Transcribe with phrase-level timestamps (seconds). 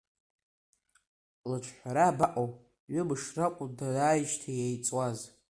[1.49, 2.49] Лыҿҳәара абаҟоу,
[2.93, 5.19] ҩымш ракәын дааижьҭеи иҵуаз.